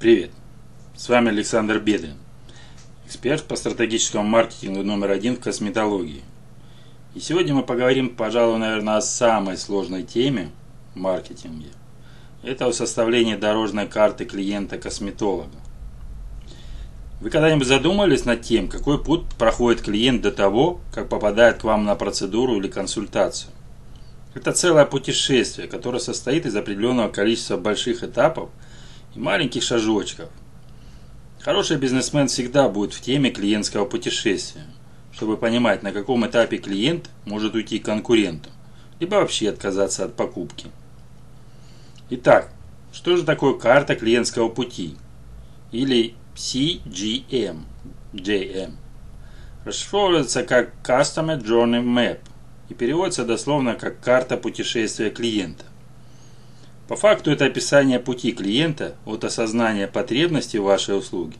Привет! 0.00 0.30
С 0.96 1.10
вами 1.10 1.28
Александр 1.28 1.78
Бедрин, 1.78 2.16
эксперт 3.04 3.44
по 3.44 3.54
стратегическому 3.54 4.24
маркетингу 4.24 4.82
номер 4.82 5.10
один 5.10 5.36
в 5.36 5.40
косметологии. 5.40 6.22
И 7.14 7.20
сегодня 7.20 7.52
мы 7.52 7.62
поговорим, 7.62 8.16
пожалуй, 8.16 8.58
наверное, 8.58 8.96
о 8.96 9.02
самой 9.02 9.58
сложной 9.58 10.04
теме 10.04 10.52
в 10.94 10.96
маркетинге. 10.96 11.66
Это 12.42 12.64
о 12.64 12.72
составлении 12.72 13.36
дорожной 13.36 13.86
карты 13.88 14.24
клиента-косметолога. 14.24 15.58
Вы 17.20 17.28
когда-нибудь 17.28 17.68
задумались 17.68 18.24
над 18.24 18.40
тем, 18.40 18.68
какой 18.68 19.04
путь 19.04 19.26
проходит 19.38 19.82
клиент 19.82 20.22
до 20.22 20.32
того, 20.32 20.80
как 20.94 21.10
попадает 21.10 21.58
к 21.58 21.64
вам 21.64 21.84
на 21.84 21.94
процедуру 21.94 22.56
или 22.56 22.68
консультацию? 22.68 23.52
Это 24.32 24.52
целое 24.52 24.86
путешествие, 24.86 25.68
которое 25.68 25.98
состоит 25.98 26.46
из 26.46 26.56
определенного 26.56 27.10
количества 27.10 27.58
больших 27.58 28.02
этапов– 28.02 28.48
и 29.14 29.18
маленьких 29.18 29.62
шажочков. 29.62 30.28
Хороший 31.40 31.78
бизнесмен 31.78 32.28
всегда 32.28 32.68
будет 32.68 32.92
в 32.92 33.00
теме 33.00 33.30
клиентского 33.30 33.84
путешествия, 33.84 34.66
чтобы 35.12 35.36
понимать, 35.36 35.82
на 35.82 35.92
каком 35.92 36.26
этапе 36.26 36.58
клиент 36.58 37.08
может 37.24 37.54
уйти 37.54 37.78
к 37.78 37.86
конкуренту, 37.86 38.50
либо 38.98 39.16
вообще 39.16 39.48
отказаться 39.48 40.04
от 40.04 40.16
покупки. 40.16 40.68
Итак, 42.10 42.50
что 42.92 43.16
же 43.16 43.22
такое 43.22 43.54
карта 43.54 43.94
клиентского 43.94 44.48
пути? 44.48 44.96
Или 45.72 46.14
CGM, 46.34 47.60
JM. 48.12 48.72
Расшифровывается 49.64 50.42
как 50.42 50.74
Customer 50.82 51.40
Journey 51.42 51.82
Map 51.84 52.20
и 52.68 52.74
переводится 52.74 53.24
дословно 53.24 53.74
как 53.74 54.00
карта 54.00 54.36
путешествия 54.36 55.10
клиента. 55.10 55.64
По 56.90 56.96
факту 56.96 57.30
это 57.30 57.44
описание 57.44 58.00
пути 58.00 58.32
клиента 58.32 58.96
от 59.06 59.22
осознания 59.22 59.86
потребности 59.86 60.56
вашей 60.56 60.98
услуге 60.98 61.36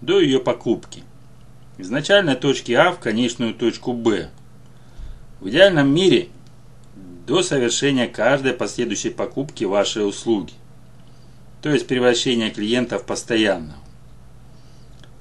до 0.00 0.18
ее 0.18 0.40
покупки. 0.40 1.04
Из 1.78 1.90
начальной 1.90 2.34
точки 2.34 2.72
А 2.72 2.90
в 2.90 2.98
конечную 2.98 3.54
точку 3.54 3.92
Б. 3.92 4.30
В 5.40 5.48
идеальном 5.48 5.94
мире 5.94 6.26
до 7.24 7.44
совершения 7.44 8.08
каждой 8.08 8.52
последующей 8.52 9.10
покупки 9.10 9.62
вашей 9.62 10.08
услуги. 10.08 10.54
То 11.62 11.70
есть 11.70 11.86
превращения 11.86 12.50
клиента 12.50 12.98
в 12.98 13.06
постоянного. 13.06 13.78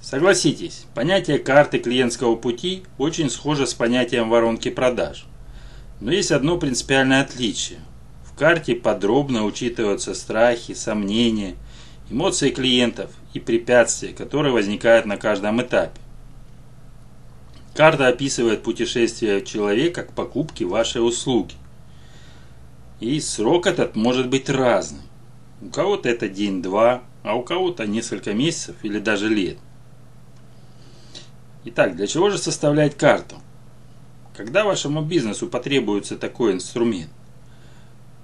Согласитесь, 0.01 0.87
понятие 0.95 1.37
карты 1.37 1.77
клиентского 1.77 2.35
пути 2.37 2.85
очень 2.97 3.29
схоже 3.29 3.67
с 3.67 3.75
понятием 3.75 4.31
воронки 4.31 4.71
продаж. 4.71 5.27
Но 6.01 6.11
есть 6.11 6.31
одно 6.31 6.57
принципиальное 6.57 7.21
отличие 7.21 7.77
карте 8.39 8.73
подробно 8.73 9.43
учитываются 9.43 10.13
страхи, 10.13 10.73
сомнения, 10.73 11.55
эмоции 12.09 12.51
клиентов 12.51 13.11
и 13.33 13.39
препятствия, 13.39 14.13
которые 14.13 14.53
возникают 14.53 15.05
на 15.05 15.17
каждом 15.17 15.61
этапе. 15.61 15.99
Карта 17.75 18.07
описывает 18.07 18.63
путешествие 18.63 19.43
человека 19.43 20.03
к 20.03 20.13
покупке 20.13 20.63
вашей 20.63 21.05
услуги. 21.05 21.55
И 23.01 23.19
срок 23.19 23.67
этот 23.67 23.97
может 23.97 24.29
быть 24.29 24.49
разный. 24.49 25.03
У 25.61 25.67
кого-то 25.67 26.07
это 26.07 26.29
день-два, 26.29 27.03
а 27.23 27.35
у 27.35 27.43
кого-то 27.43 27.85
несколько 27.85 28.33
месяцев 28.33 28.77
или 28.83 28.99
даже 28.99 29.27
лет. 29.27 29.57
Итак, 31.65 31.97
для 31.97 32.07
чего 32.07 32.29
же 32.29 32.37
составлять 32.37 32.95
карту? 32.95 33.35
Когда 34.33 34.63
вашему 34.63 35.01
бизнесу 35.01 35.47
потребуется 35.47 36.17
такой 36.17 36.53
инструмент? 36.53 37.09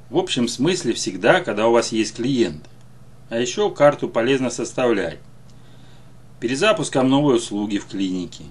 В 0.09 0.19
общем 0.19 0.47
смысле 0.47 0.93
всегда, 0.93 1.41
когда 1.41 1.67
у 1.67 1.71
вас 1.71 1.91
есть 1.91 2.15
клиенты. 2.15 2.69
А 3.29 3.39
еще 3.39 3.71
карту 3.71 4.07
полезно 4.07 4.51
составлять. 4.51 5.17
Перед 6.39 6.59
запуском 6.59 7.09
новой 7.09 7.37
услуги 7.37 7.79
в 7.79 7.87
клинике. 7.87 8.43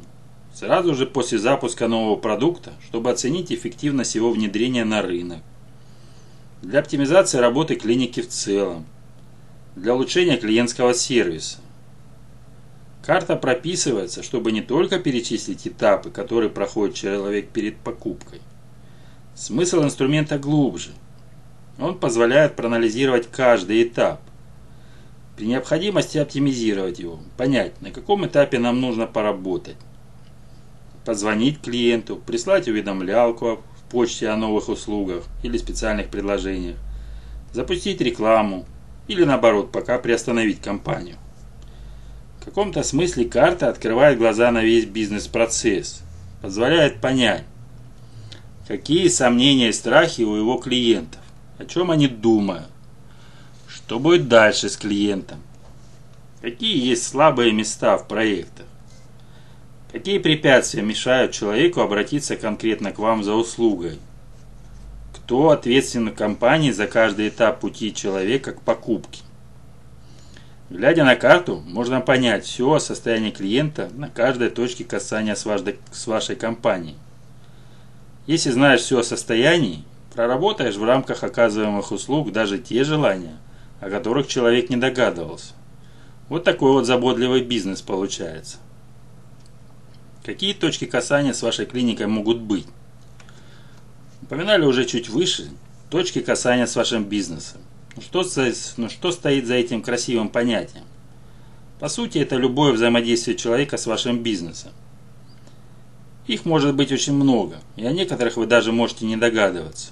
Сразу 0.53 0.95
же 0.95 1.07
после 1.07 1.39
запуска 1.39 1.87
нового 1.87 2.17
продукта, 2.17 2.73
чтобы 2.85 3.11
оценить 3.11 3.53
эффективность 3.53 4.17
его 4.17 4.33
внедрения 4.33 4.85
на 4.85 5.01
рынок. 5.01 5.43
Для 6.61 6.81
оптимизации 6.81 7.39
работы 7.39 7.77
клиники 7.77 8.21
в 8.21 8.29
целом. 8.29 8.85
Для 9.77 9.95
улучшения 9.95 10.37
клиентского 10.37 10.93
сервиса. 10.93 11.59
Карта 13.05 13.37
прописывается, 13.37 14.25
чтобы 14.25 14.51
не 14.51 14.63
только 14.63 14.99
перечислить 14.99 15.69
этапы, 15.69 16.11
которые 16.11 16.51
проходит 16.51 16.97
человек 16.97 17.51
перед 17.51 17.77
покупкой. 17.77 18.41
Смысл 19.37 19.85
инструмента 19.85 20.37
глубже– 20.39 20.91
он 21.79 21.99
позволяет 21.99 22.57
проанализировать 22.57 23.29
каждый 23.31 23.83
этап. 23.83 24.21
При 25.37 25.47
необходимости 25.47 26.19
оптимизировать 26.19 27.01
его, 27.01 27.19
понять, 27.37 27.81
на 27.81 27.91
каком 27.91 28.25
этапе 28.27 28.59
нам 28.59 28.81
нужно 28.81 29.07
поработать. 29.07 29.77
Позвонить 31.05 31.61
клиенту, 31.61 32.17
прислать 32.17 32.69
уведомлялку 32.69 33.61
в 33.77 33.91
почте 33.91 34.29
о 34.29 34.37
новых 34.37 34.69
услугах 34.69 35.25
или 35.43 35.59
специальных 35.59 36.09
предложениях, 36.09 36.77
запустить 37.53 38.01
рекламу 38.01 38.65
или 39.09 39.25
наоборот 39.25 39.73
пока 39.73 39.99
приостановить 39.99 40.61
компанию. 40.61 41.17
В 42.41 42.45
каком-то 42.45 42.83
смысле 42.85 43.25
карта 43.25 43.69
открывает 43.69 44.19
глаза 44.19 44.51
на 44.53 44.63
весь 44.63 44.85
бизнес-процесс, 44.85 46.03
позволяет 46.41 47.01
понять, 47.01 47.45
какие 48.69 49.09
сомнения 49.09 49.71
и 49.71 49.73
страхи 49.73 50.23
у 50.23 50.37
его 50.37 50.59
клиентов 50.59 51.21
о 51.59 51.65
чем 51.65 51.91
они 51.91 52.09
думают, 52.09 52.69
что 53.69 53.99
будет 53.99 54.29
дальше 54.29 54.69
с 54.69 54.77
клиентом, 54.77 55.41
какие 56.41 56.89
есть 56.89 57.07
слабые 57.07 57.53
места 57.53 57.97
в 57.97 58.09
проектах, 58.09 58.67
какие 59.93 60.19
препятствия 60.19 60.83
мешают 60.83 61.33
человеку 61.33 61.81
обратиться 61.81 62.37
конкретно 62.37 62.93
к 62.93 62.99
вам 62.99 63.23
за 63.23 63.35
услугой, 63.35 63.99
кто 65.15 65.51
ответственен 65.51 66.15
компании 66.15 66.71
за 66.71 66.87
каждый 66.87 67.29
этап 67.29 67.61
пути 67.61 67.95
человека 67.95 68.53
к 68.53 68.63
покупке. 68.63 69.23
Глядя 70.71 71.05
на 71.05 71.15
карту, 71.15 71.63
можно 71.67 72.01
понять 72.01 72.45
все 72.45 72.73
о 72.73 72.81
состоянии 72.81 73.31
клиента 73.31 73.91
на 73.95 74.09
каждой 74.09 74.51
точке 74.51 74.85
касания 74.85 75.35
с 75.35 75.47
с 75.93 76.07
вашей 76.07 76.37
компанией. 76.37 76.97
Если 78.27 78.51
знаешь 78.51 78.81
все 78.81 79.01
о 79.01 79.05
состоянии, 79.05 79.85
Проработаешь 80.15 80.77
в 80.77 80.85
рамках 80.85 81.25
оказываемых 81.25 81.91
услуг 81.91 82.31
даже 82.31 82.59
те 82.59 82.85
желания, 82.85 83.37
о 83.81 83.91
которых 83.91 84.29
человек 84.29 84.71
не 84.71 84.77
догадывался. 84.77 85.55
Вот 86.29 86.45
такой 86.45 86.71
вот 86.71 86.87
заботливый 86.87 87.43
бизнес 87.43 87.83
получается. 87.83 88.59
Какие 90.25 90.55
точки 90.55 90.85
касания 90.85 91.33
с 91.33 91.43
вашей 91.43 91.67
клиникой 91.67 92.07
могут 92.07 92.39
быть? 92.39 92.67
Упоминали 94.23 94.65
уже 94.65 94.85
чуть 94.85 95.09
выше 95.09 95.51
точки 95.91 96.21
касания 96.21 96.67
с 96.67 96.77
вашим 96.77 97.05
бизнесом. 97.05 97.61
Ну 97.97 98.03
что, 98.03 98.25
ну 98.77 98.89
что 98.89 99.11
стоит 99.11 99.47
за 99.47 99.55
этим 99.55 99.83
красивым 99.83 100.29
понятием? 100.29 100.85
По 101.81 101.89
сути, 101.89 102.19
это 102.19 102.37
любое 102.37 102.73
взаимодействие 102.73 103.37
человека 103.37 103.77
с 103.77 103.87
вашим 103.87 104.23
бизнесом. 104.23 104.73
Их 106.29 106.45
может 106.45 106.75
быть 106.75 106.93
очень 106.93 107.15
много, 107.15 107.59
и 107.77 107.85
о 107.85 107.93
некоторых 107.93 108.37
вы 108.37 108.47
даже 108.47 108.73
можете 108.73 109.05
не 109.07 109.17
догадываться. 109.17 109.91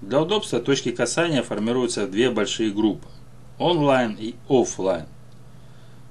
Для 0.00 0.20
удобства 0.20 0.60
точки 0.60 0.92
касания 0.92 1.42
формируются 1.42 2.06
две 2.06 2.30
большие 2.30 2.70
группы– 2.70 3.08
онлайн 3.58 4.16
и 4.18 4.36
офлайн. 4.48 5.06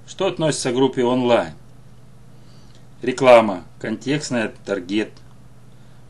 Что 0.06 0.28
относится 0.28 0.72
к 0.72 0.76
группе 0.76 1.06
онлайн? 1.06 1.54
Реклама, 3.02 3.64
контекстная 3.80 4.54
таргет, 4.66 5.12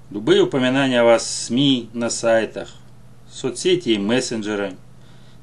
любые 0.09 0.41
упоминания 0.41 1.01
о 1.01 1.03
вас 1.03 1.23
в 1.23 1.29
СМИ, 1.29 1.91
на 1.93 2.09
сайтах, 2.09 2.73
соцсети 3.29 3.89
и 3.89 3.99
мессенджеры, 3.99 4.75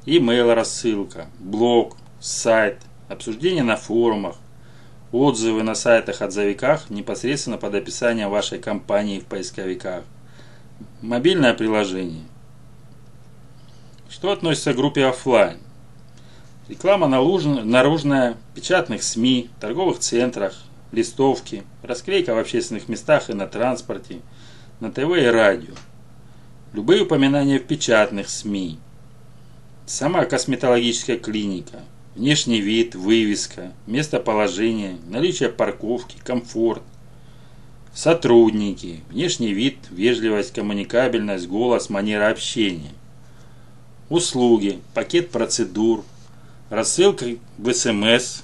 email 0.04 0.54
рассылка, 0.54 1.26
блог, 1.38 1.96
сайт, 2.18 2.78
обсуждения 3.08 3.62
на 3.62 3.76
форумах, 3.76 4.34
отзывы 5.12 5.62
на 5.62 5.76
сайтах-отзывиках 5.76 6.90
непосредственно 6.90 7.58
под 7.58 7.76
описанием 7.76 8.28
вашей 8.28 8.58
компании 8.58 9.20
в 9.20 9.26
поисковиках, 9.26 10.02
Мобильное 11.02 11.54
приложение. 11.54 12.24
Что 14.14 14.30
относится 14.30 14.72
к 14.72 14.76
группе 14.76 15.06
офлайн? 15.06 15.58
Реклама 16.68 17.08
наружная, 17.08 18.36
печатных 18.54 19.02
СМИ, 19.02 19.50
торговых 19.58 19.98
центрах, 19.98 20.56
листовки, 20.92 21.64
расклейка 21.82 22.32
в 22.32 22.38
общественных 22.38 22.88
местах 22.88 23.28
и 23.28 23.32
на 23.34 23.48
транспорте, 23.48 24.20
на 24.78 24.92
ТВ 24.92 25.18
и 25.18 25.26
радио. 25.26 25.74
Любые 26.72 27.02
упоминания 27.02 27.58
в 27.58 27.64
печатных 27.64 28.28
СМИ. 28.28 28.78
Сама 29.84 30.26
косметологическая 30.26 31.16
клиника, 31.16 31.80
внешний 32.14 32.60
вид, 32.60 32.94
вывеска, 32.94 33.72
местоположение, 33.88 34.96
наличие 35.08 35.48
парковки, 35.48 36.18
комфорт, 36.22 36.84
Сотрудники, 37.92 39.02
внешний 39.10 39.52
вид, 39.52 39.78
вежливость, 39.90 40.52
коммуникабельность, 40.52 41.48
голос, 41.48 41.90
манера 41.90 42.28
общения. 42.28 42.92
Услуги, 44.10 44.80
пакет 44.92 45.30
процедур, 45.30 46.04
рассылка 46.68 47.24
в 47.56 47.72
СМС, 47.72 48.42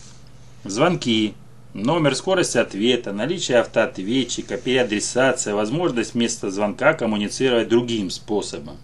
звонки, 0.65 1.35
номер 1.75 2.15
скорости 2.17 2.57
ответа, 2.57 3.13
наличие 3.13 3.59
автоответчика, 3.59 4.57
переадресация, 4.57 5.55
возможность 5.55 6.15
вместо 6.15 6.51
звонка 6.51 6.95
коммуницировать 6.95 7.69
другим 7.69 8.09
способом. 8.09 8.79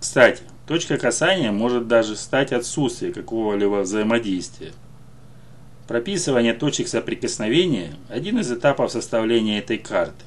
Кстати, 0.00 0.42
точка 0.66 0.96
касания 0.96 1.52
может 1.52 1.86
даже 1.86 2.16
стать 2.16 2.52
отсутствие 2.52 3.12
какого-либо 3.12 3.82
взаимодействия. 3.82 4.72
Прописывание 5.86 6.54
точек 6.54 6.88
соприкосновения– 6.88 7.94
один 8.08 8.38
из 8.38 8.50
этапов 8.50 8.90
составления 8.90 9.58
этой 9.58 9.76
карты. 9.76 10.24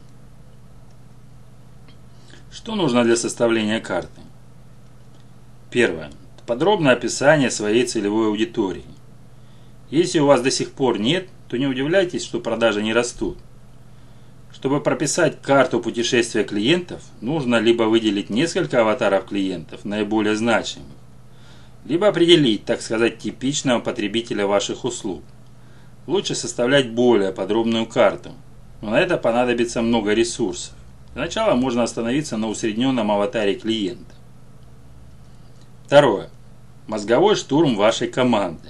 Что 2.52 2.76
нужно 2.76 3.04
для 3.04 3.16
составления 3.16 3.80
карты? 3.80 4.22
Первое. 5.72 6.10
Подробное 6.48 6.94
описание 6.94 7.52
своей 7.52 7.86
целевой 7.86 8.28
аудитории. 8.28 8.86
Если 9.92 10.18
у 10.18 10.26
вас 10.26 10.42
до 10.42 10.50
сих 10.50 10.72
пор 10.72 11.00
нет, 11.00 11.28
то 11.48 11.58
не 11.58 11.68
удивляйтесь, 11.68 12.24
что 12.24 12.40
продажи 12.40 12.82
не 12.82 12.92
растут. 12.92 13.38
Чтобы 14.52 14.82
прописать 14.82 15.44
карту 15.44 15.80
путешествия 15.80 16.44
клиентов, 16.44 17.04
нужно 17.22 17.58
либо 17.60 17.84
выделить 17.84 18.32
несколько 18.32 18.82
аватаров 18.82 19.26
клиентов, 19.26 19.86
наиболее 19.86 20.36
значимых, 20.36 20.88
либо 21.86 22.08
определить, 22.08 22.66
так 22.66 22.82
сказать, 22.82 23.20
типичного 23.20 23.80
потребителя 23.80 24.48
ваших 24.48 24.86
услуг. 24.86 25.22
Лучше 26.08 26.34
составлять 26.34 26.90
более 26.92 27.32
подробную 27.32 27.86
карту, 27.86 28.32
но 28.82 28.90
на 28.90 29.00
это 29.00 29.18
понадобится 29.18 29.84
много 29.84 30.14
ресурсов. 30.14 30.74
Сначала 31.14 31.54
можно 31.54 31.84
остановиться 31.84 32.38
на 32.38 32.50
усредненном 32.50 33.12
аватаре 33.12 33.54
клиента. 33.54 34.16
Второе. 35.90 36.30
Мозговой 36.86 37.36
штурм 37.36 37.76
вашей 37.76 38.10
команды. 38.10 38.70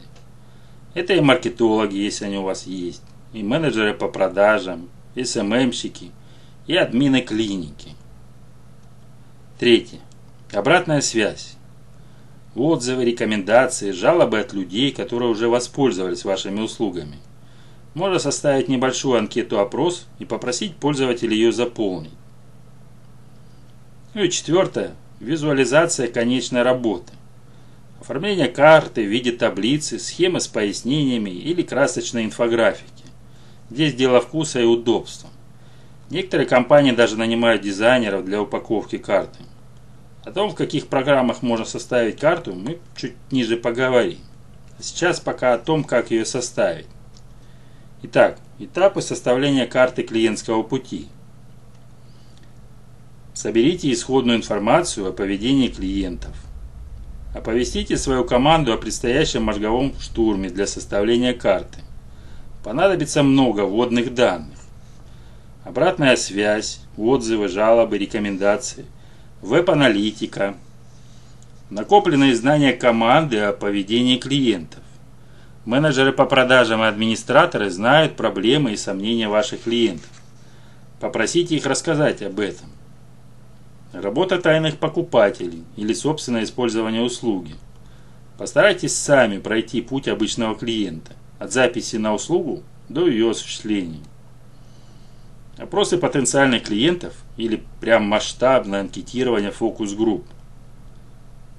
Это 0.94 1.16
и 1.16 1.20
маркетологи, 1.20 1.98
если 1.98 2.24
они 2.24 2.38
у 2.38 2.44
вас 2.44 2.66
есть, 2.66 3.02
и 3.34 3.44
менеджеры 3.44 3.94
по 3.94 4.08
продажам, 4.08 4.88
и 5.16 5.26
СММщики, 5.26 6.14
и 6.66 6.78
админы 6.78 7.20
клиники. 7.20 7.90
Третье. 9.60 10.00
Обратная 10.54 11.02
связь. 11.02 11.58
Отзывы, 12.56 13.04
рекомендации, 13.04 13.92
жалобы 13.92 14.40
от 14.40 14.54
людей, 14.54 14.94
которые 14.94 15.30
уже 15.30 15.50
воспользовались 15.50 16.24
вашими 16.24 16.62
услугами. 16.62 17.18
Можно 17.96 18.20
составить 18.20 18.70
небольшую 18.70 19.20
анкету-опрос 19.20 20.08
и 20.20 20.24
попросить 20.24 20.78
пользователя 20.78 21.34
ее 21.34 21.52
заполнить. 21.52 22.14
Ну 24.14 24.24
и 24.24 24.30
четвертое. 24.30 24.96
Визуализация 25.20 26.08
конечной 26.08 26.62
работы. 26.62 27.12
Оформление 28.00 28.48
карты 28.48 29.04
в 29.04 29.10
виде 29.10 29.34
таблицы, 29.34 30.00
схемы 30.00 30.40
с 30.40 30.48
пояснениями 30.48 31.30
или 31.30 31.62
красочной 31.62 32.24
инфографики. 32.24 33.04
Здесь 33.70 33.96
дело 33.96 34.22
вкуса 34.22 34.62
и 34.62 34.64
удобства. 34.64 35.30
Некоторые 36.10 36.48
компании 36.48 36.94
даже 36.94 37.18
нанимают 37.18 37.62
дизайнеров 37.62 38.24
для 38.24 38.42
упаковки 38.42 38.98
карты. 38.98 39.40
О 40.24 40.32
том, 40.32 40.52
в 40.52 40.56
каких 40.56 40.88
программах 40.88 41.42
можно 41.42 41.66
составить 41.66 42.18
карту, 42.18 42.54
мы 42.54 42.80
чуть 42.96 43.16
ниже 43.30 43.58
поговорим. 43.58 44.20
А 44.78 44.82
сейчас 44.82 45.20
пока 45.20 45.54
о 45.54 45.58
том, 45.58 45.84
как 45.84 46.12
ее 46.12 46.24
составить. 46.24 46.88
Итак, 48.04 48.40
этапы 48.58 49.02
составления 49.02 49.68
карты 49.68 50.04
клиентского 50.04 50.64
пути. 50.64 51.10
Соберите 53.42 53.90
исходную 53.94 54.38
информацию 54.38 55.08
о 55.08 55.14
поведении 55.14 55.70
клиентов. 55.70 56.36
Оповестите 57.34 57.96
свою 57.96 58.26
команду 58.26 58.74
о 58.74 58.78
предстоящем 58.78 59.44
мозговом 59.44 59.94
штурме 59.98 60.50
для 60.50 60.68
составления 60.68 61.32
карты. 61.32 61.80
Понадобится 62.66 63.24
много 63.24 63.62
вводных 63.62 64.14
данных. 64.14 64.60
Обратная 65.64 66.18
связь, 66.18 66.82
отзывы, 66.98 67.48
жалобы, 67.48 67.98
рекомендации, 67.98 68.86
веб-аналитика, 69.42 70.56
накопленные 71.70 72.36
знания 72.36 72.74
команды 72.74 73.40
о 73.40 73.54
поведении 73.54 74.18
клиентов. 74.18 74.84
Менеджеры 75.64 76.12
по 76.12 76.26
продажам 76.26 76.82
и 76.82 76.88
администраторы 76.88 77.70
знают 77.70 78.18
проблемы 78.18 78.74
и 78.74 78.76
сомнения 78.76 79.30
ваших 79.30 79.64
клиентов. 79.64 80.12
Попросите 81.00 81.56
их 81.56 81.66
рассказать 81.66 82.22
об 82.22 82.42
этом. 82.42 82.70
Работа 83.92 84.40
тайных 84.40 84.78
покупателей 84.78 85.64
или 85.76 85.94
собственное 85.94 86.44
использование 86.44 87.02
услуги. 87.02 87.56
Постарайтесь 88.38 88.96
сами 88.96 89.40
пройти 89.40 89.82
путь 89.82 90.08
обычного 90.08 90.56
клиента, 90.56 91.14
от 91.40 91.52
записи 91.52 91.96
на 91.96 92.14
услугу 92.14 92.62
до 92.88 93.08
ее 93.08 93.32
осуществления. 93.32 94.02
Опросы 95.58 95.98
потенциальных 95.98 96.64
клиентов 96.64 97.16
или 97.36 97.64
прям 97.82 98.04
масштабное 98.04 98.82
анкетирование 98.82 99.52
фокус-групп. 99.52 100.24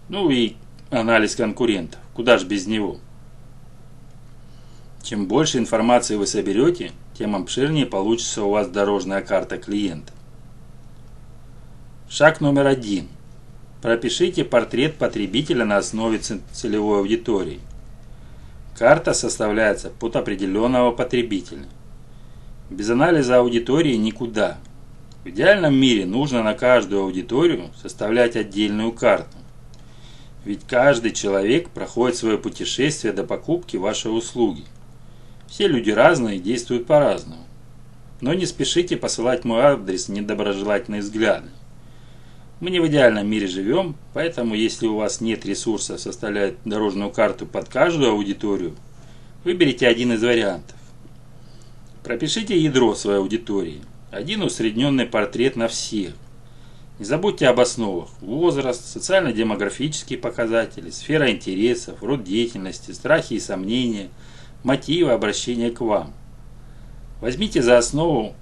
Ну 0.09 0.31
и 0.31 0.55
анализ 0.91 1.35
конкурентов. 1.35 2.01
Куда 2.15 2.39
же 2.39 2.47
без 2.47 2.67
него? 2.67 2.99
Чем 5.03 5.27
больше 5.27 5.59
информации 5.59 6.15
вы 6.15 6.27
соберете, 6.29 6.93
тем 7.19 7.35
обширнее 7.35 7.87
получится 7.87 8.45
у 8.45 8.51
вас 8.51 8.69
дорожная 8.69 9.21
карта 9.21 9.59
клиента. 9.59 10.13
Шаг 12.13 12.41
номер 12.41 12.67
один. 12.67 13.07
Пропишите 13.81 14.45
портрет 14.45 14.97
потребителя 14.97 15.65
на 15.65 15.77
основе 15.77 16.19
целевой 16.19 16.99
аудитории. 16.99 17.61
Карта 18.77 19.15
составляется 19.15 19.91
под 19.91 20.17
определенного 20.17 20.91
потребителя. 20.91 21.67
Без 22.69 22.91
анализа 22.91 23.39
аудитории 23.39 23.95
никуда. 23.95 24.59
В 25.23 25.29
идеальном 25.29 25.73
мире 25.77 26.05
нужно 26.05 26.43
на 26.43 26.55
каждую 26.55 27.03
аудиторию 27.03 27.71
составлять 27.81 28.35
отдельную 28.35 28.91
карту. 28.91 29.39
Ведь 30.45 30.67
каждый 30.67 31.13
человек 31.13 31.71
проходит 31.71 32.17
свое 32.17 32.39
путешествие 32.39 33.13
до 33.13 33.23
покупки 33.23 33.77
вашей 33.77 34.09
услуги. 34.09 34.65
Все 35.47 35.69
люди 35.69 35.93
разные 35.93 36.39
и 36.39 36.41
действуют 36.41 36.89
по-разному. 36.89 37.47
Но 38.21 38.35
не 38.35 38.47
спешите 38.47 38.97
посылать 38.97 39.45
мой 39.45 39.61
адрес 39.61 40.09
недоброжелательные 40.09 41.03
взгляды. 41.03 41.51
Мы 42.61 42.69
не 42.71 42.79
в 42.79 42.87
идеальном 42.89 43.27
мире 43.27 43.47
живем, 43.47 43.97
поэтому 44.13 44.55
если 44.55 44.87
у 44.87 44.97
вас 44.97 45.23
нет 45.23 45.47
ресурса 45.47 45.97
составлять 45.97 46.57
дорожную 46.67 47.11
карту 47.11 47.47
под 47.47 47.71
каждую 47.71 48.11
аудиторию, 48.11 48.77
выберите 49.45 49.89
один 49.89 50.13
из 50.13 50.23
вариантов. 50.23 50.77
Пропишите 52.05 52.59
ядро 52.59 52.95
своей 52.95 53.19
аудитории. 53.19 53.81
Один 54.11 54.43
усредненный 54.43 55.07
портрет 55.07 55.57
на 55.57 55.69
всех. 55.69 56.13
Не 56.99 57.07
забудьте 57.07 57.47
об 57.49 57.61
основах. 57.61 58.11
Возраст, 58.21 58.85
социально-демографические 58.85 60.19
показатели, 60.19 60.91
сфера 60.91 61.31
интересов, 61.31 62.03
род 62.03 62.25
деятельности, 62.25 62.91
страхи 62.91 63.35
и 63.35 63.41
сомнения, 63.41 64.11
мотивы 64.65 65.13
обращения 65.13 65.71
к 65.71 65.81
вам. 65.81 66.13
Возьмите 67.23 67.63
за 67.63 67.79
основу 67.79 68.35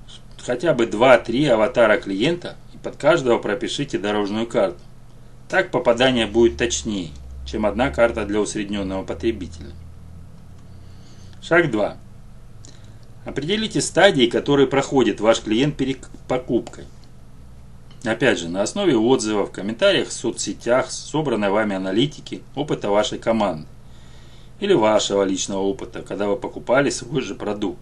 хотя 0.45 0.75
бы 0.75 0.87
2-3 0.87 1.51
аватара 1.51 1.99
клиента 1.99 2.57
под 2.83 2.97
каждого 2.97 3.39
пропишите 3.39 3.99
дорожную 3.99 4.47
карту. 4.47 4.81
Так 5.49 5.71
попадание 5.71 6.27
будет 6.27 6.57
точнее, 6.57 7.11
чем 7.47 7.67
одна 7.67 7.91
карта 7.91 8.25
для 8.25 8.41
усредненного 8.41 9.05
потребителя. 9.05 9.71
Шаг 11.43 11.71
2. 11.71 11.97
Определите 13.25 13.81
стадии, 13.81 14.27
которые 14.27 14.67
проходит 14.67 15.21
ваш 15.21 15.41
клиент 15.41 15.77
перед 15.77 16.07
покупкой. 16.29 16.85
Опять 18.05 18.39
же, 18.39 18.49
на 18.49 18.63
основе 18.63 18.97
отзывов, 18.97 19.51
комментариях 19.51 20.09
в 20.09 20.13
соцсетях, 20.13 20.91
собранной 20.91 21.51
вами 21.51 21.75
аналитики, 21.75 22.43
опыта 22.55 22.91
вашей 22.91 23.19
команды. 23.19 23.67
Или 24.61 24.73
вашего 24.73 25.23
личного 25.25 25.61
опыта, 25.61 26.03
когда 26.03 26.29
вы 26.29 26.37
покупали 26.37 26.91
свой 26.91 27.23
же 27.23 27.35
продукт 27.35 27.81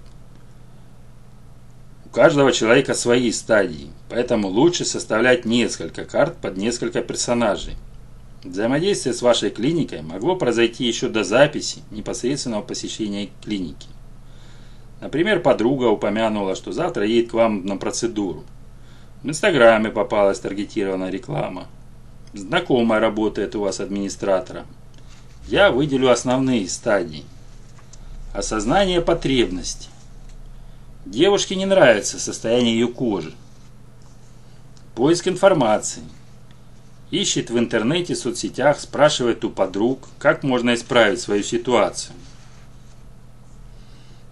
каждого 2.16 2.50
человека 2.50 2.94
свои 2.94 3.30
стадии, 3.30 3.90
поэтому 4.08 4.48
лучше 4.48 4.86
составлять 4.86 5.44
несколько 5.44 6.06
карт 6.06 6.38
под 6.38 6.56
несколько 6.56 7.02
персонажей. 7.02 7.76
Взаимодействие 8.42 9.12
с 9.12 9.20
вашей 9.20 9.50
клиникой 9.50 10.00
могло 10.00 10.34
произойти 10.34 10.86
еще 10.86 11.10
до 11.10 11.24
записи 11.24 11.80
непосредственного 11.90 12.62
посещения 12.62 13.28
клиники. 13.44 13.88
Например, 15.02 15.40
подруга 15.40 15.88
упомянула, 15.88 16.54
что 16.54 16.72
завтра 16.72 17.04
едет 17.04 17.32
к 17.32 17.34
вам 17.34 17.66
на 17.66 17.76
процедуру. 17.76 18.44
В 19.22 19.28
Инстаграме 19.28 19.90
попалась 19.90 20.40
таргетированная 20.40 21.10
реклама. 21.10 21.66
Знакомая 22.32 22.98
работает 22.98 23.54
у 23.56 23.60
вас 23.60 23.78
администратором. 23.78 24.64
Я 25.48 25.70
выделю 25.70 26.10
основные 26.10 26.66
стадии. 26.70 27.24
Осознание 28.32 29.02
потребностей. 29.02 29.90
Девушке 31.06 31.54
не 31.54 31.66
нравится 31.66 32.18
состояние 32.18 32.74
ее 32.74 32.88
кожи. 32.88 33.32
Поиск 34.96 35.28
информации. 35.28 36.02
Ищет 37.12 37.48
в 37.48 37.58
интернете, 37.60 38.16
соцсетях, 38.16 38.80
спрашивает 38.80 39.44
у 39.44 39.50
подруг, 39.50 40.08
как 40.18 40.42
можно 40.42 40.74
исправить 40.74 41.20
свою 41.20 41.44
ситуацию. 41.44 42.16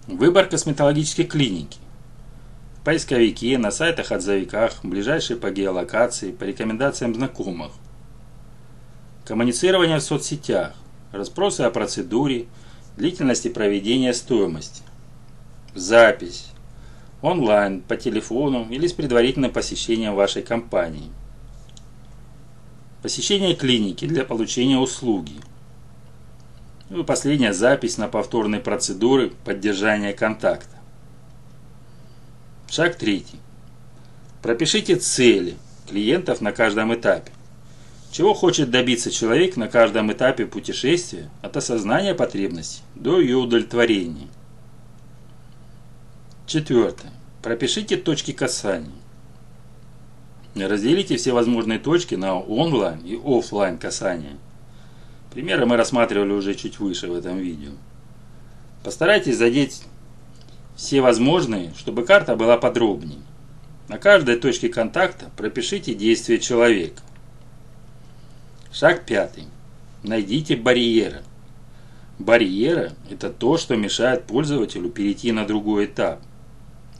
Выбор 0.07 0.47
косметологической 0.47 1.23
клиники. 1.23 1.79
В 2.81 2.83
поисковике, 2.83 3.57
на 3.57 3.71
сайтах-отзывиках, 3.71 4.83
ближайшие 4.83 5.37
по 5.37 5.51
геолокации, 5.51 6.33
по 6.33 6.43
рекомендациям 6.43 7.15
знакомых. 7.15 7.71
Коммуницирование 9.23 9.99
в 9.99 10.03
соцсетях, 10.03 10.73
расспросы 11.13 11.61
о 11.61 11.71
процедуре, 11.71 12.47
длительности 12.97 13.47
проведения 13.47 14.13
стоимости. 14.13 14.83
Запись. 15.73 16.51
Онлайн, 17.25 17.81
по 17.81 17.97
телефону 17.97 18.67
или 18.69 18.85
с 18.85 18.93
предварительным 18.93 19.51
посещением 19.51 20.13
вашей 20.13 20.43
компании. 20.43 21.09
Посещение 23.01 23.55
клиники 23.55 24.05
для 24.05 24.23
получения 24.23 24.77
услуги. 24.77 25.33
Ну 26.91 27.01
и 27.01 27.03
последняя 27.03 27.51
запись 27.51 27.97
на 27.97 28.07
повторные 28.07 28.61
процедуры 28.61 29.31
поддержания 29.43 30.13
контакта. 30.13 30.75
Шаг 32.69 32.95
третий. 32.95 33.39
Пропишите 34.43 34.95
цели 34.95 35.55
клиентов 35.89 36.41
на 36.41 36.51
каждом 36.51 36.93
этапе. 36.93 37.31
Чего 38.11 38.35
хочет 38.35 38.69
добиться 38.69 39.09
человек 39.09 39.57
на 39.57 39.67
каждом 39.67 40.11
этапе 40.11 40.45
путешествия 40.45 41.31
от 41.41 41.57
осознания 41.57 42.13
потребности 42.13 42.83
до 42.93 43.19
ее 43.19 43.37
удовлетворения. 43.37 44.27
Четвертое. 46.45 47.11
Пропишите 47.41 47.97
точки 47.97 48.31
касания. 48.31 48.91
Разделите 50.55 51.17
все 51.17 51.33
возможные 51.33 51.79
точки 51.79 52.15
на 52.15 52.39
онлайн 52.39 52.99
и 52.99 53.19
офлайн 53.23 53.77
касания. 53.77 54.37
Примеры 55.33 55.65
мы 55.65 55.75
рассматривали 55.75 56.31
уже 56.31 56.53
чуть 56.53 56.79
выше 56.79 57.07
в 57.07 57.15
этом 57.15 57.37
видео. 57.37 57.71
Постарайтесь 58.83 59.37
задеть 59.37 59.81
все 60.75 61.01
возможные, 61.01 61.73
чтобы 61.77 62.05
карта 62.05 62.35
была 62.35 62.57
подробнее. 62.57 63.19
На 63.87 63.97
каждой 63.97 64.37
точке 64.37 64.69
контакта 64.69 65.31
пропишите 65.35 65.93
действия 65.95 66.39
человека. 66.39 67.01
Шаг 68.71 69.05
пятый. 69.05 69.45
Найдите 70.03 70.55
барьеры. 70.55 71.23
Барьеры– 72.19 72.93
это 73.09 73.29
то, 73.29 73.57
что 73.57 73.75
мешает 73.75 74.25
пользователю 74.25 74.89
перейти 74.89 75.31
на 75.31 75.45
другой 75.45 75.85
этап. 75.85 76.21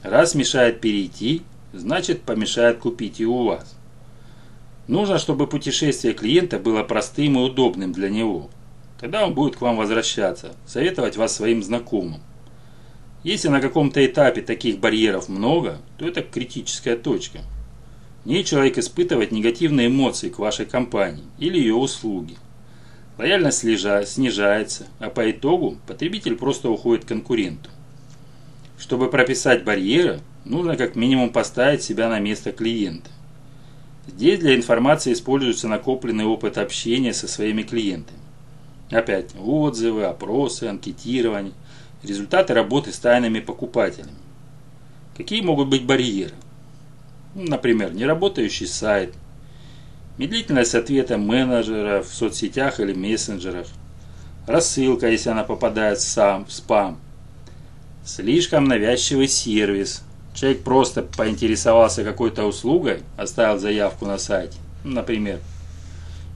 Раз 0.06 0.36
мешает 0.36 0.80
перейти, 0.80 1.42
значит 1.72 2.22
помешает 2.22 2.78
купить 2.78 3.18
и 3.18 3.26
у 3.26 3.42
вас. 3.42 3.76
Нужно, 4.86 5.18
чтобы 5.18 5.48
путешествие 5.48 6.14
клиента 6.14 6.60
было 6.60 6.84
простым 6.84 7.36
и 7.36 7.42
удобным 7.42 7.90
для 7.90 8.08
него. 8.08 8.48
Тогда 9.00 9.26
он 9.26 9.34
будет 9.34 9.56
к 9.56 9.60
вам 9.62 9.76
возвращаться, 9.76 10.54
советовать 10.64 11.16
вас 11.16 11.34
своим 11.34 11.60
знакомым. 11.60 12.20
Если 13.24 13.48
на 13.48 13.60
каком-то 13.60 14.06
этапе 14.06 14.42
таких 14.42 14.78
барьеров 14.78 15.28
много, 15.28 15.80
то 15.98 16.06
это 16.06 16.22
критическая 16.22 16.94
точка. 16.94 17.40
В 18.24 18.42
человек 18.44 18.78
испытывает 18.78 19.32
негативные 19.32 19.88
эмоции 19.88 20.28
к 20.28 20.38
вашей 20.38 20.66
компании 20.66 21.24
или 21.40 21.58
ее 21.58 21.74
услуги. 21.74 22.36
Лояльность 23.18 23.58
снижается, 23.58 24.86
а 25.00 25.10
по 25.10 25.28
итогу 25.28 25.78
потребитель 25.88 26.36
просто 26.36 26.70
уходит 26.70 27.04
к 27.04 27.08
конкуренту. 27.08 27.70
Чтобы 28.78 29.10
прописать 29.10 29.64
барьеры, 29.64 30.20
нужно 30.44 30.76
как 30.76 30.96
минимум 30.96 31.30
поставить 31.30 31.82
себя 31.82 32.08
на 32.08 32.18
место 32.18 32.52
клиента. 32.52 33.10
Здесь 34.06 34.38
для 34.38 34.54
информации 34.54 35.12
используется 35.12 35.66
накопленный 35.66 36.24
опыт 36.24 36.58
общения 36.58 37.12
со 37.12 37.26
своими 37.26 37.62
клиентами. 37.62 38.20
Опять 38.90 39.30
отзывы, 39.38 40.04
опросы, 40.04 40.64
анкетирование, 40.64 41.52
результаты 42.02 42.54
работы 42.54 42.92
с 42.92 42.98
тайными 42.98 43.40
покупателями. 43.40 44.12
Какие 45.16 45.40
могут 45.40 45.68
быть 45.68 45.84
барьеры? 45.84 46.34
Ну, 47.34 47.44
например, 47.44 47.92
неработающий 47.94 48.66
сайт, 48.66 49.14
медлительность 50.18 50.74
ответа 50.74 51.18
менеджера 51.18 52.02
в 52.02 52.14
соцсетях 52.14 52.78
или 52.78 52.92
мессенджерах, 52.92 53.66
рассылка, 54.46 55.08
если 55.08 55.30
она 55.30 55.42
попадает 55.42 56.00
сам, 56.00 56.44
в 56.44 56.52
спам, 56.52 56.98
слишком 58.06 58.64
навязчивый 58.64 59.28
сервис, 59.28 60.02
Человек 60.36 60.64
просто 60.64 61.00
поинтересовался 61.02 62.04
какой-то 62.04 62.44
услугой, 62.44 63.00
оставил 63.16 63.58
заявку 63.58 64.04
на 64.04 64.18
сайте, 64.18 64.58
например, 64.84 65.40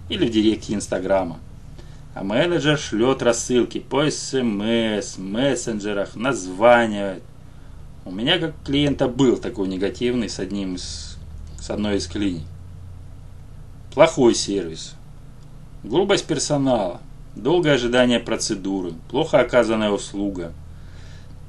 или 0.08 0.26
в 0.26 0.30
директе 0.30 0.72
Инстаграма. 0.72 1.38
А 2.14 2.24
менеджер 2.24 2.78
шлет 2.78 3.22
рассылки 3.22 3.78
по 3.78 4.10
СМС, 4.10 5.18
мессенджерах, 5.18 6.16
названивает. 6.16 7.22
У 8.06 8.10
меня 8.10 8.38
как 8.38 8.54
клиента 8.64 9.06
был 9.06 9.36
такой 9.36 9.68
негативный 9.68 10.30
с 10.30 10.38
одним 10.38 10.76
из, 10.76 11.18
с 11.60 11.68
одной 11.68 11.98
из 11.98 12.06
клиник. 12.06 12.46
Плохой 13.92 14.34
сервис, 14.34 14.94
грубость 15.84 16.24
персонала, 16.24 17.02
долгое 17.36 17.74
ожидание 17.74 18.18
процедуры, 18.18 18.94
плохо 19.10 19.40
оказанная 19.40 19.90
услуга. 19.90 20.54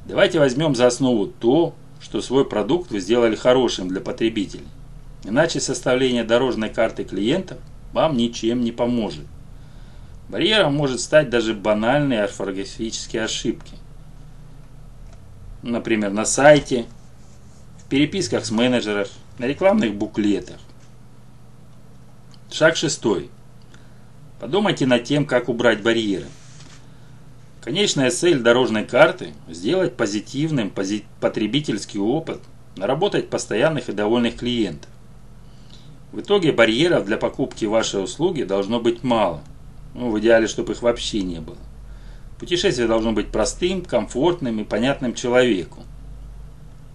Давайте 0.05 0.39
возьмем 0.39 0.75
за 0.75 0.87
основу 0.87 1.27
то, 1.27 1.75
что 1.99 2.21
свой 2.21 2.45
продукт 2.45 2.91
вы 2.91 2.99
сделали 2.99 3.35
хорошим 3.35 3.87
для 3.87 4.01
потребителей. 4.01 4.67
Иначе 5.23 5.59
составление 5.59 6.23
дорожной 6.23 6.69
карты 6.69 7.03
клиентов 7.03 7.59
вам 7.93 8.17
ничем 8.17 8.61
не 8.61 8.71
поможет. 8.71 9.25
Барьером 10.29 10.75
может 10.75 10.99
стать 10.99 11.29
даже 11.29 11.53
банальные 11.53 12.23
орфографические 12.23 13.25
ошибки. 13.25 13.75
Например, 15.61 16.09
на 16.09 16.25
сайте, 16.25 16.85
в 17.85 17.89
переписках 17.89 18.45
с 18.45 18.51
менеджером, 18.51 19.05
на 19.37 19.45
рекламных 19.45 19.93
буклетах. 19.93 20.57
Шаг 22.51 22.75
шестой. 22.75 23.29
Подумайте 24.39 24.87
над 24.87 25.03
тем, 25.03 25.25
как 25.25 25.49
убрать 25.49 25.83
барьеры. 25.83 26.25
Конечная 27.61 28.09
цель 28.09 28.39
дорожной 28.39 28.85
карты– 28.85 29.35
сделать 29.47 29.95
позитивным 29.95 30.73
потребительский 31.19 31.99
опыт, 31.99 32.39
наработать 32.75 33.29
постоянных 33.29 33.87
и 33.87 33.93
довольных 33.93 34.37
клиентов. 34.37 34.89
В 36.11 36.21
итоге 36.21 36.53
барьеров 36.53 37.05
для 37.05 37.17
покупки 37.17 37.65
вашей 37.65 38.03
услуги 38.03 38.41
должно 38.41 38.79
быть 38.79 39.03
мало. 39.03 39.43
Ну, 39.93 40.09
в 40.09 40.19
идеале, 40.19 40.47
чтобы 40.47 40.73
их 40.73 40.81
вообще 40.81 41.21
не 41.21 41.39
было. 41.39 41.57
Путешествие 42.39 42.87
должно 42.87 43.11
быть 43.11 43.31
простым, 43.31 43.83
комфортным 43.83 44.59
и 44.59 44.63
понятным 44.63 45.13
человеку. 45.13 45.83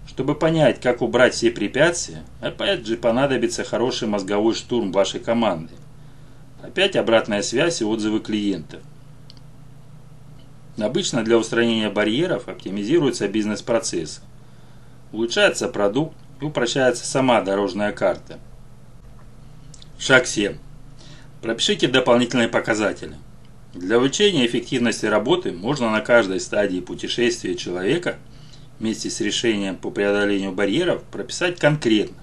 Чтобы 0.09 0.35
понять, 0.35 0.81
как 0.81 1.01
убрать 1.01 1.35
все 1.35 1.53
препятствия, 1.53 2.25
опять 2.41 2.85
же 2.85 2.97
понадобится 2.97 3.63
хороший 3.63 4.09
мозговой 4.09 4.55
штурм 4.55 4.91
вашей 4.91 5.21
команды. 5.21 5.75
Опять 6.61 6.97
обратная 6.97 7.43
связь 7.43 7.81
и 7.81 7.85
отзывы 7.85 8.19
клиентов. 8.19 8.81
Обычно 10.79 11.25
для 11.25 11.39
устранения 11.39 11.89
барьеров 11.89 12.49
оптимизируется 12.49 13.29
бизнес-процесс. 13.29 14.21
Улучшается 15.13 15.69
продукт 15.69 16.15
и 16.41 16.45
упрощается 16.45 17.07
сама 17.07 17.41
дорожная 17.41 17.93
карта. 17.93 18.39
Шаг 19.99 20.27
7. 20.27 20.59
Пропишите 21.41 21.89
дополнительные 21.89 22.49
показатели. 22.49 23.15
Для 23.73 23.99
улучшения 23.99 24.47
эффективности 24.47 25.07
работы 25.07 25.53
можно 25.53 25.91
на 25.91 26.01
каждой 26.01 26.41
стадии 26.41 26.81
путешествия 26.81 27.55
человека 27.55 28.17
вместе 28.79 29.09
с 29.09 29.21
решением 29.21 29.77
по 29.77 29.91
преодолению 29.91 30.53
барьеров 30.53 31.03
прописать 31.05 31.59
конкретно, 31.59 32.23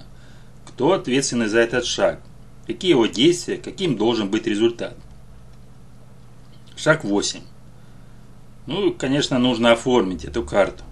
кто 0.67 0.93
ответственный 0.93 1.47
за 1.47 1.59
этот 1.59 1.85
шаг, 1.85 2.21
какие 2.67 2.91
его 2.91 3.07
действия, 3.07 3.57
каким 3.57 3.97
должен 3.97 4.29
быть 4.29 4.45
результат. 4.45 4.95
Шаг 6.75 7.03
8. 7.03 7.41
Ну, 8.65 8.93
конечно, 8.93 9.39
нужно 9.39 9.73
оформить 9.73 10.23
эту 10.23 10.43
карту. 10.43 10.83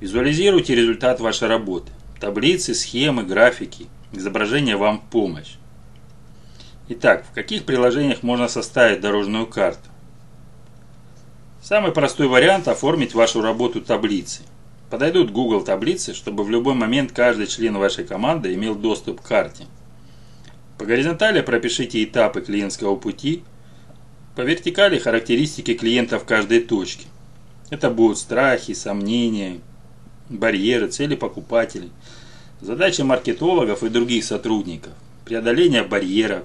Визуализируйте 0.00 0.74
результат 0.74 1.20
вашей 1.20 1.48
работы. 1.48 1.90
Таблицы, 2.20 2.74
схемы, 2.74 3.24
графики, 3.24 3.88
изображения 4.12 4.76
вам 4.76 5.00
в 5.00 5.10
помощь. 5.10 5.54
Итак, 6.88 7.24
в 7.28 7.34
каких 7.34 7.64
приложениях 7.64 8.22
можно 8.22 8.46
составить 8.46 9.00
дорожную 9.00 9.46
карту? 9.46 9.88
Самый 11.60 11.92
простой 11.92 12.28
вариант– 12.28 12.68
оформить 12.68 13.14
вашу 13.14 13.42
работу 13.42 13.80
таблицей. 13.80 14.44
Подойдут 14.90 15.30
Google 15.30 15.62
таблицы, 15.62 16.14
чтобы 16.14 16.44
в 16.44 16.50
любой 16.50 16.74
момент 16.74 17.12
каждый 17.12 17.46
член 17.46 17.76
вашей 17.76 18.04
команды 18.04 18.54
имел 18.54 18.74
доступ 18.74 19.20
к 19.20 19.26
карте. 19.26 19.66
По 20.78 20.84
горизонтали 20.84 21.42
пропишите 21.42 22.02
этапы 22.02 22.42
клиентского 22.42 22.94
пути– 22.94 23.42
по 24.40 24.44
вертикали 24.44 24.98
характеристики 24.98 25.74
клиента 25.74 26.18
в 26.18 26.24
каждой 26.24 26.60
точке. 26.60 27.04
Это 27.68 27.90
будут 27.90 28.16
страхи, 28.16 28.72
сомнения, 28.72 29.60
барьеры, 30.30 30.88
цели 30.88 31.14
покупателей, 31.14 31.90
задачи 32.62 33.02
маркетологов 33.02 33.82
и 33.82 33.90
других 33.90 34.24
сотрудников, 34.24 34.94
преодоление 35.26 35.82
барьеров, 35.82 36.44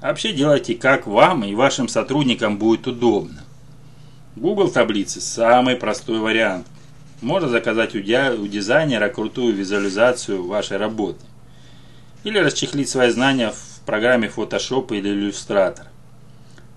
А 0.00 0.08
вообще 0.08 0.32
делайте 0.32 0.76
как 0.76 1.06
вам 1.06 1.44
и 1.44 1.54
вашим 1.54 1.88
сотрудникам 1.88 2.56
будет 2.56 2.86
удобно. 2.86 3.44
Google 4.34 4.70
таблицы– 4.70 5.20
самый 5.20 5.76
простой 5.76 6.20
вариант. 6.20 6.66
Можно 7.20 7.50
заказать 7.50 7.94
у 7.94 8.00
дизайнера 8.00 9.10
крутую 9.10 9.54
визуализацию 9.54 10.42
вашей 10.46 10.78
работы. 10.78 11.20
Или 12.24 12.38
расчехлить 12.38 12.88
свои 12.88 13.10
знания 13.10 13.50
в 13.50 13.84
программе 13.84 14.32
Photoshop 14.34 14.96
или 14.96 15.28
Illustrator. 15.28 15.88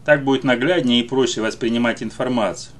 Так 0.07 0.23
будет 0.23 0.45
нагляднее 0.45 1.01
и 1.01 1.03
проще 1.05 1.41
воспринимать 1.41 2.01
информацию. 2.01 2.73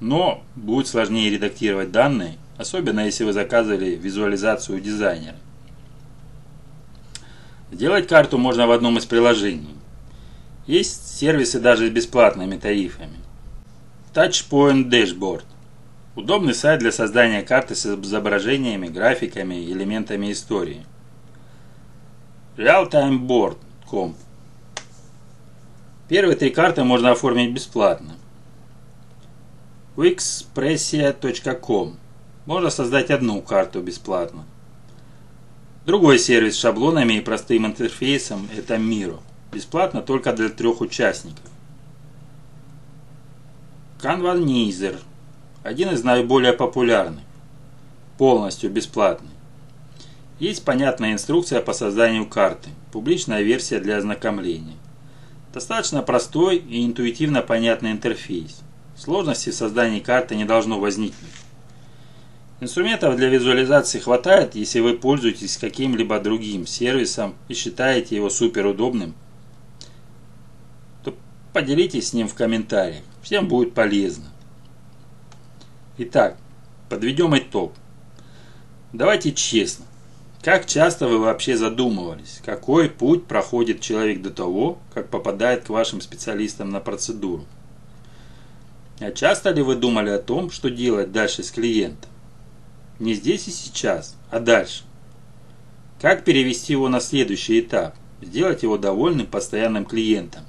Но 0.00 0.42
будет 0.56 0.88
сложнее 0.88 1.30
редактировать 1.30 1.92
данные, 1.92 2.36
особенно 2.56 2.98
если 2.98 3.22
вы 3.22 3.32
заказывали 3.32 3.90
визуализацию 3.90 4.78
у 4.78 4.80
дизайнера. 4.80 5.36
Сделать 7.70 8.08
карту 8.08 8.38
можно 8.38 8.66
в 8.66 8.72
одном 8.72 8.98
из 8.98 9.06
приложений. 9.06 9.76
Есть 10.66 11.16
сервисы 11.16 11.60
даже 11.60 11.86
с 11.86 11.90
бесплатными 11.92 12.56
тарифами. 12.56 13.20
Touchpoint 14.12 14.90
Dashboard. 14.90 15.44
Удобный 16.16 16.54
сайт 16.54 16.80
для 16.80 16.90
создания 16.90 17.42
карты 17.42 17.76
с 17.76 17.86
изображениями, 17.86 18.88
графиками, 18.88 19.64
элементами 19.70 20.32
истории. 20.32 20.84
Realtimeboard.com 22.56 24.16
Первые 26.14 26.36
три 26.36 26.50
карты 26.50 26.84
можно 26.84 27.10
оформить 27.10 27.52
бесплатно. 27.52 28.14
Wixpressia.com 29.96 31.96
Можно 32.46 32.70
создать 32.70 33.10
одну 33.10 33.42
карту 33.42 33.82
бесплатно. 33.82 34.44
Другой 35.84 36.20
сервис 36.20 36.54
с 36.54 36.60
шаблонами 36.60 37.14
и 37.14 37.20
простым 37.20 37.66
интерфейсом– 37.66 38.48
это 38.56 38.76
Miro. 38.76 39.18
Бесплатно 39.50 40.02
только 40.02 40.32
для 40.32 40.50
трех 40.50 40.82
участников. 40.82 41.50
Canvanizer– 44.00 45.00
один 45.64 45.90
из 45.90 46.04
наиболее 46.04 46.52
популярных. 46.52 47.24
Полностью 48.18 48.70
бесплатный. 48.70 49.34
Есть 50.38 50.64
понятная 50.64 51.12
инструкция 51.12 51.60
по 51.60 51.72
созданию 51.72 52.24
карты, 52.24 52.70
публичная 52.92 53.42
версия 53.42 53.80
для 53.80 53.96
ознакомления. 53.96 54.76
Достаточно 55.54 56.02
простой 56.02 56.56
и 56.56 56.84
интуитивно 56.84 57.40
понятный 57.40 57.92
интерфейс. 57.92 58.62
Сложности 58.96 59.50
в 59.50 59.54
создании 59.54 60.00
карты 60.00 60.34
не 60.34 60.44
должно 60.44 60.80
возникнуть. 60.80 61.30
Инструментов 62.60 63.14
для 63.14 63.28
визуализации 63.28 64.00
хватает, 64.00 64.56
если 64.56 64.80
вы 64.80 64.94
пользуетесь 64.94 65.56
каким-либо 65.56 66.18
другим 66.18 66.66
сервисом 66.66 67.36
и 67.46 67.54
считаете 67.54 68.16
его 68.16 68.30
суперудобным, 68.30 69.14
то 71.04 71.14
поделитесь 71.52 72.08
с 72.08 72.12
ним 72.14 72.26
в 72.26 72.34
комментариях. 72.34 73.04
Всем 73.22 73.46
будет 73.46 73.74
полезно. 73.74 74.26
Итак, 75.98 76.36
подведем 76.88 77.38
итог. 77.38 77.74
Давайте 78.92 79.30
честно. 79.30 79.84
Как 80.44 80.66
часто 80.66 81.08
вы 81.08 81.20
вообще 81.20 81.56
задумывались, 81.56 82.42
какой 82.44 82.90
путь 82.90 83.24
проходит 83.24 83.80
человек 83.80 84.20
до 84.20 84.28
того, 84.30 84.78
как 84.92 85.08
попадает 85.08 85.64
к 85.64 85.70
вашим 85.70 86.02
специалистам 86.02 86.68
на 86.68 86.80
процедуру? 86.80 87.46
А 89.00 89.10
часто 89.10 89.52
ли 89.52 89.62
вы 89.62 89.74
думали 89.74 90.10
о 90.10 90.18
том, 90.18 90.50
что 90.50 90.68
делать 90.68 91.12
дальше 91.12 91.42
с 91.42 91.50
клиентом? 91.50 92.10
Не 92.98 93.14
здесь 93.14 93.48
и 93.48 93.50
сейчас, 93.50 94.16
а 94.30 94.38
дальше. 94.38 94.84
Как 95.98 96.24
перевести 96.24 96.74
его 96.74 96.90
на 96.90 97.00
следующий 97.00 97.60
этап? 97.60 97.94
Сделать 98.20 98.62
его 98.62 98.76
довольным 98.76 99.26
постоянным 99.26 99.86
клиентом, 99.86 100.42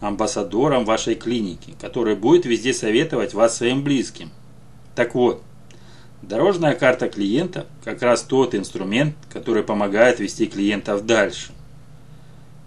амбассадором 0.00 0.84
вашей 0.84 1.14
клиники, 1.14 1.76
который 1.80 2.16
будет 2.16 2.44
везде 2.44 2.74
советовать 2.74 3.34
вас 3.34 3.56
своим 3.56 3.84
близким. 3.84 4.30
Так 4.96 5.14
вот, 5.14 5.44
Дорожная 6.22 6.74
карта 6.74 7.08
клиента– 7.08 7.66
как 7.84 8.00
раз 8.00 8.22
тот 8.22 8.54
инструмент, 8.54 9.16
который 9.28 9.64
помогает 9.64 10.20
вести 10.20 10.46
клиентов 10.46 11.04
дальше. 11.04 11.50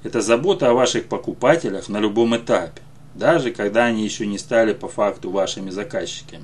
Это 0.04 0.22
забота 0.22 0.70
о 0.70 0.74
ваших 0.74 1.06
покупателях 1.06 1.88
на 1.88 2.00
любом 2.00 2.36
этапе, 2.36 2.82
даже 3.13 3.52
когда 3.52 3.86
они 3.86 4.04
еще 4.04 4.28
не 4.28 4.38
стали 4.38 4.74
по 4.74 4.89
факту 4.89 5.32
вашими 5.32 5.70
заказчиками. 5.70 6.44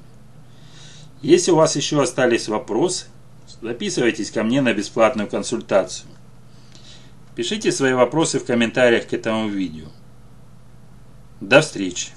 Если 1.21 1.52
у 1.52 1.58
вас 1.58 1.76
еще 1.76 2.02
остались 2.02 2.47
вопросы, 2.47 3.08
записывайтесь 3.62 4.32
ко 4.32 4.43
мне 4.43 4.62
на 4.62 4.74
бесплатную 4.74 5.28
консультацию. 5.28 6.10
Пишите 7.36 7.74
свои 7.74 7.93
вопросы 7.93 8.39
в 8.39 8.45
комментариях 8.45 9.08
к 9.08 9.13
этому 9.13 9.50
видео. 9.50 9.88
До 11.41 11.60
встречи! 11.60 12.12